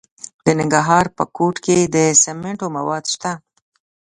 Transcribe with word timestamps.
د 0.45 0.47
ننګرهار 0.59 1.05
په 1.17 1.23
کوټ 1.35 1.55
کې 1.65 1.77
د 1.95 1.97
سمنټو 2.23 2.67
مواد 2.77 3.03
شته. 3.13 3.31